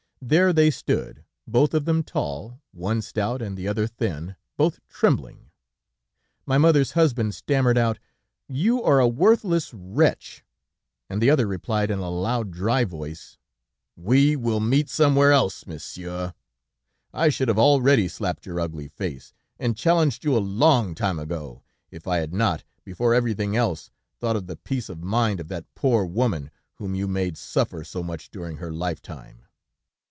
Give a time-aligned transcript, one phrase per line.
[0.23, 5.49] There they stood, both of them tall, one stout and the other thin, both trembling.
[6.45, 7.97] My mother's husband stammered out:
[8.47, 10.43] 'You are a worthless wretch!'
[11.09, 13.39] And the other replied in a loud, dry voice:
[13.95, 16.35] 'We will meet somewhere else, monsieur.
[17.11, 21.63] I should have already slapped your ugly face, and challenged you a long time ago,
[21.89, 23.89] if I had not, before everything else,
[24.19, 28.03] thought of the peace of mind of that poor woman whom you made suffer so
[28.03, 29.47] much during her lifetime.'